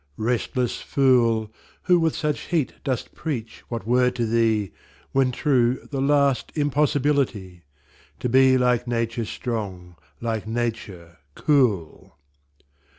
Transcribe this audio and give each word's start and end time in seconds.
Restless 0.17 0.81
fool, 0.81 1.53
Who 1.83 1.99
with 1.99 2.15
such 2.15 2.39
heat 2.47 2.73
dost 2.83 3.13
preach 3.13 3.63
what 3.69 3.85
were 3.85 4.09
to 4.09 4.25
thee, 4.25 4.71
When 5.11 5.31
true, 5.31 5.87
the 5.91 6.01
last 6.01 6.51
impossibility 6.55 7.61
To 8.19 8.27
be 8.27 8.57
like 8.57 8.87
Nature 8.87 9.25
strong, 9.25 9.95
like 10.19 10.47
Nature 10.47 11.19
cool! 11.35 12.17